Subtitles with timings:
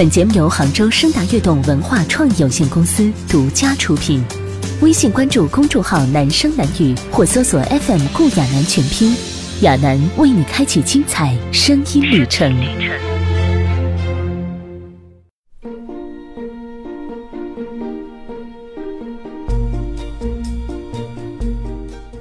[0.00, 4.24] 本节目由杭州声达悦动文化创意有限公司独家出品。
[4.80, 9.14] 微信关注公众号“男声男语”或搜索 FM 顾亚楠全拼，
[9.60, 12.50] 亚楠为你开启精彩声音旅程。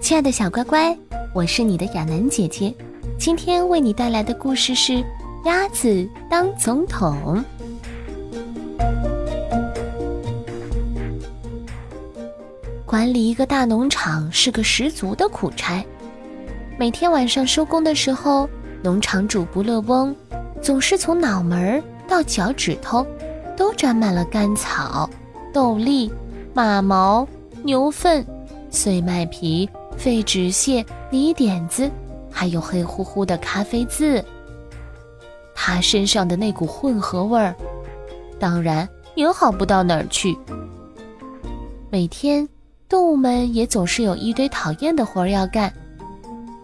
[0.02, 0.98] 亲爱的小乖乖，
[1.34, 2.76] 我是你的亚楠姐姐。
[3.18, 4.92] 今天为你带来的故事是
[5.46, 7.42] 《鸭子当总统》。
[12.90, 15.86] 管理一个大农场是个十足的苦差。
[16.76, 18.50] 每天晚上收工的时候，
[18.82, 20.16] 农场主不乐翁
[20.60, 23.06] 总是从脑门到脚趾头
[23.56, 25.08] 都沾满了干草、
[25.54, 26.12] 豆粒、
[26.52, 27.28] 马毛、
[27.62, 28.26] 牛粪、
[28.72, 31.88] 碎麦皮、废纸屑、泥点子。
[32.32, 34.26] 还有黑乎乎的咖啡渍，
[35.54, 37.56] 他身上的那股混合味儿，
[38.40, 40.36] 当然也好不到哪儿去。
[41.92, 42.48] 每天，
[42.90, 45.72] 动物们也总是有一堆讨厌的活儿要干：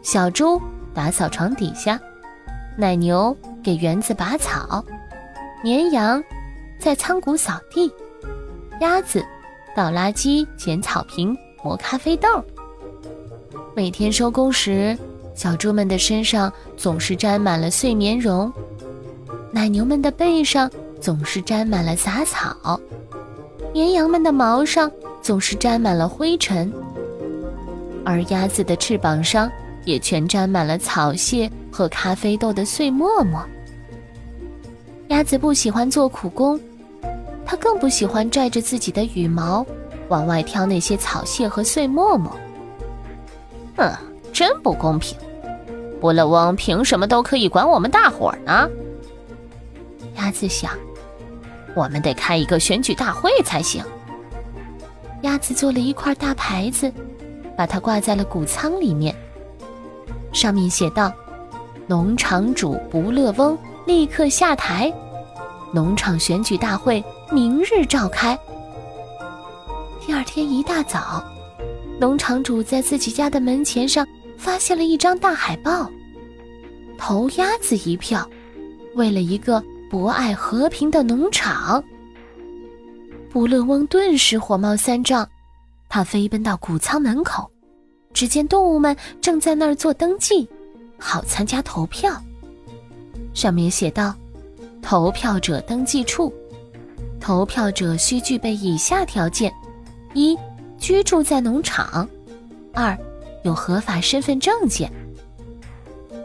[0.02, 0.59] 小猪
[0.92, 2.00] 打扫床底下，
[2.76, 4.84] 奶牛给园子拔草，
[5.64, 6.22] 绵羊
[6.80, 7.94] 在仓谷扫地，
[8.82, 9.23] 鸭子
[9.76, 12.28] 倒垃圾、捡草坪、磨咖啡豆。
[13.76, 14.98] 每天收工时。
[15.36, 18.50] 小猪们的身上总是沾满了碎棉绒，
[19.52, 22.80] 奶牛们的背上总是沾满了杂草，
[23.73, 24.89] 绵羊们的毛上
[25.26, 26.72] 总是沾满了灰尘，
[28.06, 29.52] 而鸭子的翅膀上
[29.84, 33.44] 也全沾满了草屑和咖啡豆的碎沫沫。
[35.08, 36.59] 鸭子不喜欢做苦工，
[37.44, 39.66] 它更不喜欢拽着自己的羽毛
[40.09, 42.32] 往外挑那些草屑和碎沫沫。
[43.78, 43.92] 嗯，
[44.32, 45.17] 真不公平。
[46.00, 48.70] 不乐翁凭什么都可以管我们大伙儿呢？
[50.17, 50.72] 鸭子想，
[51.73, 53.84] 我们得开一个选举大会才行。
[55.26, 56.92] 鸭子做了一块大牌子，
[57.58, 59.14] 把它挂在了谷仓里面，
[60.32, 61.11] 上面写道
[61.88, 64.94] ：“农场主不乐翁立刻下台，
[65.73, 68.38] 农场选举大会明日召开。”
[70.05, 71.23] 第二天一大早，
[71.99, 74.08] 农场主在自己家的门前上。
[74.38, 75.89] 发现了一张大海报，
[76.98, 78.30] 投鸭子一票，
[78.94, 81.82] 为了一个博爱和平的农场。
[83.36, 85.28] 不乐翁顿时火冒三丈，
[85.90, 87.52] 他飞奔到谷仓门口，
[88.14, 90.48] 只见动物们正在那儿做登记，
[90.98, 92.16] 好参加投票。
[93.34, 94.16] 上面写道
[94.82, 96.34] ：“投票者登记处，
[97.20, 99.54] 投票者需具备以下条件：
[100.14, 100.38] 一、
[100.78, 102.08] 居住在农场；
[102.73, 102.98] 二、
[103.44, 104.90] 有合法身份证件，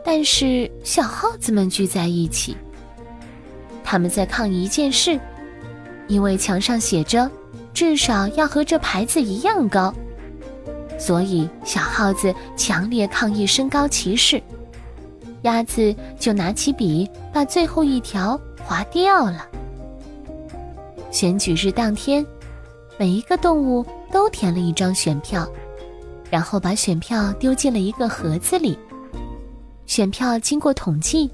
[0.05, 2.57] 但是小耗子们聚在一起，
[3.83, 5.19] 他们在抗一件事，
[6.11, 7.31] 因为墙上写着
[7.73, 9.95] 至少要和这牌子一样高，
[10.99, 14.43] 所以小耗子强烈抗议身高歧视。
[15.43, 19.47] 鸭子就拿起笔把最后一条划掉了。
[21.13, 22.27] 选举日当天，
[22.99, 25.49] 每一个动物都填了一张选票。
[26.29, 28.79] 然后把选票丢进了一个盒子里。
[29.87, 31.29] 选票经过统计，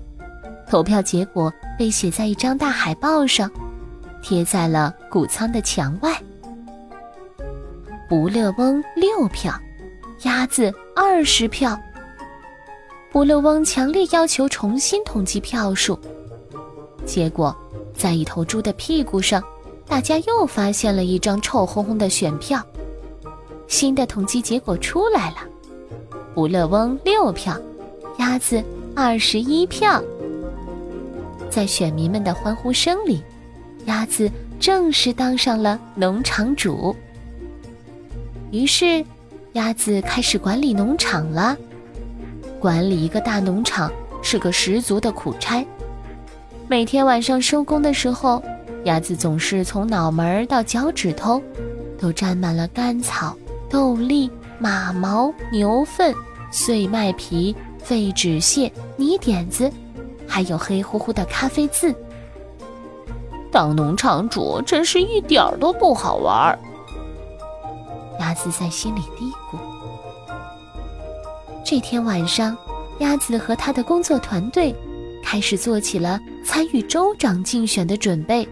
[0.70, 3.50] 投票结果被写在一张大海报上，
[4.28, 6.20] 贴在了谷仓的墙外。
[8.08, 9.54] 不乐翁六票，
[10.22, 11.78] 鸭子二十票。
[13.12, 15.96] 不乐翁强烈要求重新统计票数，
[17.04, 17.54] 结果
[17.94, 19.40] 在一头猪的屁股上，
[19.86, 22.60] 大家又发现了一张臭烘烘的选票。
[23.68, 25.36] 新的统计结果出来了，
[26.34, 27.56] 不乐翁六票，
[28.18, 28.60] 鸭子
[28.92, 30.02] 二十一票。
[31.48, 33.22] 在选民们的欢呼声里，
[33.86, 34.30] 鸭子
[34.60, 36.94] 正式当上了农场主。
[38.52, 39.04] 于是，
[39.54, 41.56] 鸭子开始管理农场了。
[42.60, 43.90] 管理一个大农场
[44.22, 45.64] 是个十足的苦差。
[46.68, 48.42] 每天晚上收工的时候，
[48.84, 51.40] 鸭子总是从脑门到脚趾头，
[51.98, 53.36] 都沾满了干草。
[53.68, 56.14] 豆粒、马毛、牛粪、
[56.50, 59.70] 碎麦皮、废纸屑、泥点子，
[60.26, 61.94] 还有黑乎乎的咖啡渍。
[63.56, 66.58] 当农场主真是一点儿都不好玩。
[68.20, 69.56] 鸭子在心里嘀咕。
[71.64, 72.54] 这天晚上，
[72.98, 74.76] 鸭子和他的工作团队
[75.24, 78.46] 开始做起了参与州长竞选的准备。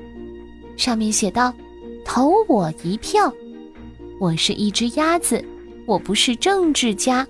[0.74, 1.52] 上面写道
[2.02, 3.30] ：“投我一票。”
[4.18, 5.44] 我是一只鸭子，
[5.86, 7.26] 我不是政治家。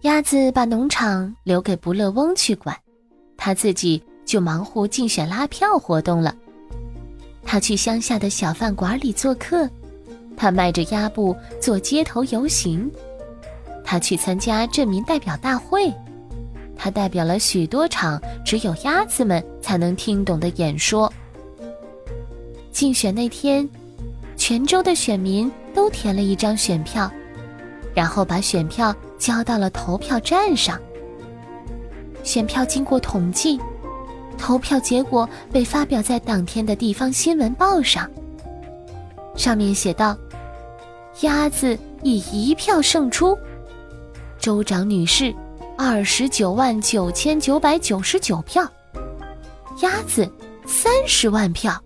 [0.00, 2.74] 鸭子把农场留给不乐翁去管，
[3.36, 6.32] 他自己就忙活竞选拉票活动了。
[7.42, 9.68] 他去乡下的小饭馆里做客，
[10.36, 12.88] 他迈着鸭步做街头游行，
[13.84, 15.92] 他去参加镇民代表大会，
[16.76, 21.12] 他代表了许多场只有鸭子们才能听懂的演说。
[22.70, 23.68] 竞选那天，
[24.36, 27.10] 全州的选民都填了一张选票，
[27.92, 30.80] 然后把选票交到了投票站上。
[32.22, 33.58] 选票经过统计。
[34.40, 38.10] 投票结果被发表在当天的地方新闻报上。
[39.36, 40.16] 上面写道
[41.20, 43.36] ：“鸭子以一票胜出，
[44.38, 45.32] 州长女士
[45.76, 48.66] 二十九万九千九百九十九票，
[49.82, 50.28] 鸭子
[50.66, 51.78] 三十万票。”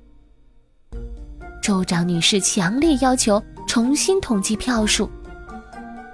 [1.61, 5.11] 州长女士强烈要求重新统计票数。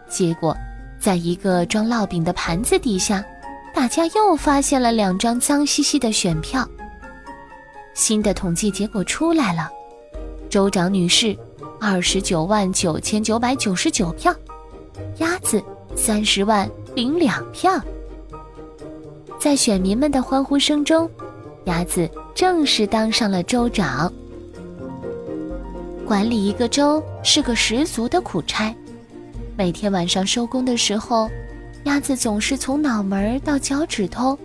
[0.08, 0.56] 结果，
[0.98, 3.22] 在一个装烙饼的盘子底下。
[3.74, 6.68] 大家又发现了两张脏兮兮的选票。
[7.94, 9.68] 新的统计结果出来了，
[10.48, 11.36] 州长女士，
[11.80, 14.34] 二十九万九千九百九十九票，
[15.18, 15.62] 鸭子
[15.96, 17.80] 三十万零两票。
[19.38, 21.10] 在选民们的欢呼声中，
[21.64, 24.12] 鸭子正式当上了州长。
[26.06, 28.74] 管理一个州是个十足的苦差，
[29.56, 31.28] 每天晚上收工的时候。
[31.84, 34.38] 鸭子总是从脑门到脚趾头，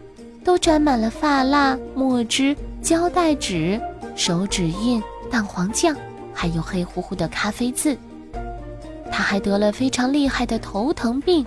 [0.44, 3.80] 都沾满了发蜡、墨汁、胶带纸、
[4.16, 5.96] 手指印、蛋黄酱，
[6.34, 7.98] 还有黑乎乎的咖啡渍。
[9.12, 11.46] 他还得了非常厉害的头疼病。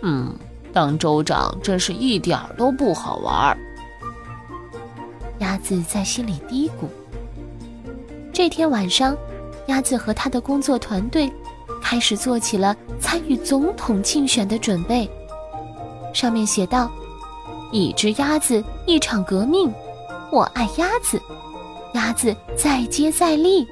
[0.00, 0.34] 嗯，
[0.72, 3.56] 当州长真是一点儿都不好玩。
[5.38, 6.86] 鸭子在心里嘀咕。
[8.32, 9.16] 这天晚上，
[9.66, 11.30] 鸭子和他的工作团队。
[11.92, 15.06] 开始做起了参与总统竞选的准备。
[16.14, 16.90] 上面写道
[17.70, 19.70] ：“一只鸭子，一场革命，
[20.30, 21.20] 我爱鸭子，
[21.92, 23.68] 鸭子再接再厉。”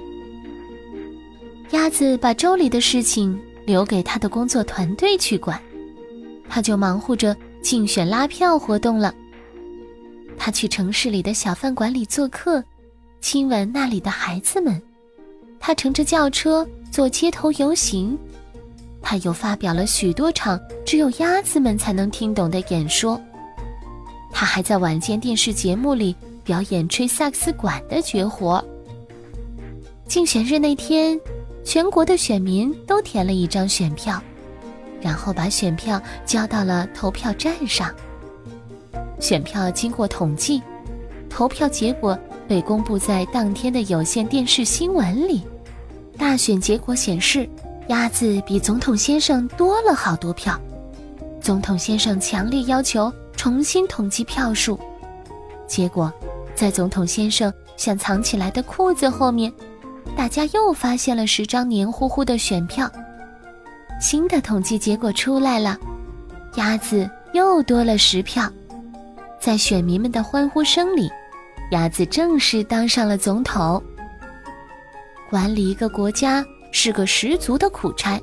[1.72, 5.58] 鸭子把州里的事情留给他的工作团队去管，
[6.46, 9.14] 他就忙活着竞选拉票活动了。
[10.37, 12.62] 他去城市里的小饭馆里做客，
[13.23, 14.78] 亲吻那里的孩子们。
[15.61, 16.67] 他乘着轿车。
[16.91, 18.19] 做街头游行，
[19.01, 23.19] 他又发表了许多场只有鸭子们才能听懂的演说。
[24.33, 28.62] 他还在晚间电视节目里表演吹萨克斯管的绝活。
[30.09, 31.17] 竞选日那天，
[31.62, 34.21] 全国的选民都填了一张选票，
[35.01, 37.95] 然后把选票交到了投票站上。
[39.21, 40.61] 选票经过统计，
[41.29, 42.19] 投票结果
[42.49, 45.41] 被公布在当天的有线电视新闻里。
[46.20, 47.49] 大选结果显示，
[47.88, 50.61] 鸭子比总统先生多了好多票。
[51.40, 54.78] 总统先生强烈要求重新统计票数，
[55.67, 56.12] 结果，
[56.55, 59.50] 在总统先生想藏起来的裤子后面，
[60.14, 62.88] 大家又发现了十张黏糊糊的选票。
[63.99, 65.78] 新的统计结果出来了，
[66.56, 68.46] 鸭子又多了十票。
[69.40, 71.11] 在选民们的欢呼声里，
[71.70, 73.82] 鸭子正式当上了总统。
[75.31, 78.21] 管理一个国家是个十足的苦差，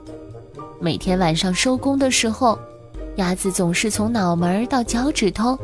[0.78, 2.60] 每天晚上收工的时候，
[3.16, 5.58] 鸭子总是从脑门到脚趾头，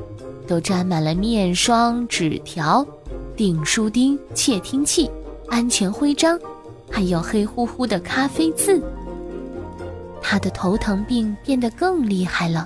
[0.48, 2.88] 都沾满了面霜、纸条、
[3.36, 5.12] 订书钉、窃听器、
[5.50, 6.39] 安全徽章，
[6.89, 8.82] 还有黑乎乎的咖啡渍。
[10.22, 12.65] 他的头疼病变得更厉害了。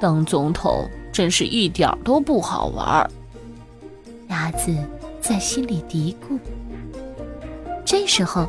[0.00, 3.08] 当总统真是一点都不好玩，
[4.26, 4.74] 鸭子
[5.20, 6.36] 在心里嘀咕。
[7.84, 8.48] 这时候，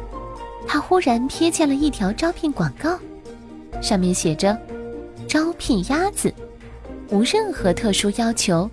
[0.68, 2.98] 他忽然瞥见了一条招聘广告，
[3.82, 4.58] 上面写着
[5.28, 6.34] ：“招聘鸭子，
[7.10, 8.70] 无任何特殊要求，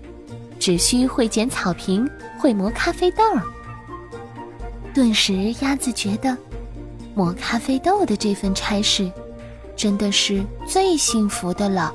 [0.59, 3.23] 只需会剪草坪、会磨咖啡豆。”
[4.95, 6.37] 顿时，鸭子觉得
[7.14, 9.11] 磨咖啡豆的这份差事，
[9.75, 11.92] 真的是最幸福的了。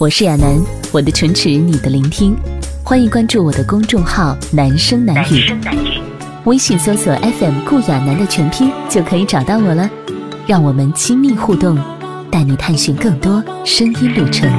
[0.00, 0.58] 我是亚楠，
[0.92, 2.34] 我的唇齿，你的聆听，
[2.82, 5.52] 欢迎关注我的公众号“男声男语”，
[6.44, 9.90] 微信搜索 FM 顾亚楠的全拼就可以找到我了。
[10.46, 11.78] 让我们亲密互动，
[12.30, 14.50] 带你探寻更多声音旅程。